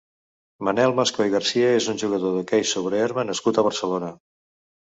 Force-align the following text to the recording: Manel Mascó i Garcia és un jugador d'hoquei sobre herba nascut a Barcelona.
Manel 0.67 0.95
Mascó 0.99 1.27
i 1.27 1.33
Garcia 1.33 1.67
és 1.81 1.89
un 1.93 2.01
jugador 2.05 2.33
d'hoquei 2.39 2.67
sobre 2.71 3.03
herba 3.05 3.27
nascut 3.31 3.61
a 3.63 3.67
Barcelona. 3.69 4.11